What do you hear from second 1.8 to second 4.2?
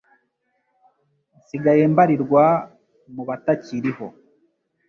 mbarirwa mu batakiriho